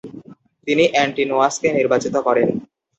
তিনি 0.67 0.83
অ্যান্টিনোয়াসকে 0.93 1.67
নির্বাচন 1.77 2.13
করেন। 2.27 2.47